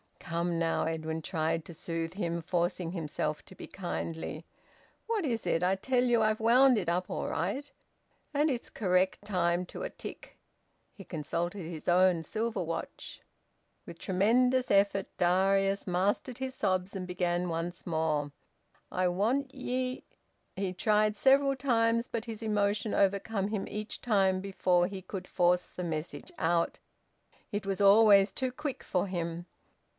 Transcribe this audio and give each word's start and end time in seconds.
"Come 0.19 0.57
now!" 0.57 0.85
Edwin 0.85 1.21
tried 1.21 1.65
to 1.65 1.73
soothe 1.73 2.13
him, 2.13 2.41
forcing 2.41 2.93
himself 2.93 3.43
to 3.45 3.53
be 3.53 3.67
kindly. 3.67 4.45
"What 5.05 5.25
is 5.25 5.45
it? 5.45 5.61
I 5.61 5.75
tell 5.75 6.03
you 6.03 6.21
I've 6.23 6.39
wound 6.39 6.77
it 6.77 6.87
up 6.89 7.09
all 7.09 7.27
right. 7.27 7.69
And 8.33 8.49
it's 8.49 8.69
correct 8.69 9.25
time 9.25 9.65
to 9.67 9.83
a 9.83 9.89
tick." 9.91 10.37
He 10.93 11.03
consulted 11.03 11.67
his 11.69 11.87
own 11.89 12.23
silver 12.23 12.63
watch. 12.63 13.21
With 13.85 13.97
a 13.97 13.99
tremendous 13.99 14.71
effort, 14.71 15.07
Darius 15.17 15.85
mastered 15.85 16.37
his 16.37 16.55
sobs, 16.55 16.95
and 16.95 17.05
began 17.05 17.49
once 17.49 17.85
more, 17.85 18.31
"I 18.91 19.09
want 19.09 19.53
ye" 19.53 20.05
He 20.55 20.73
tried 20.73 21.17
several 21.17 21.55
times, 21.57 22.07
but 22.07 22.25
his 22.25 22.41
emotion 22.41 22.93
overcame 22.95 23.49
him 23.49 23.67
each 23.67 24.01
time 24.01 24.39
before 24.39 24.87
he 24.87 25.01
could 25.03 25.27
force 25.27 25.67
the 25.67 25.83
message 25.83 26.31
out. 26.39 26.79
It 27.51 27.65
was 27.67 27.81
always 27.81 28.31
too 28.31 28.51
quick 28.51 28.81
for 28.81 29.07
him. 29.07 29.45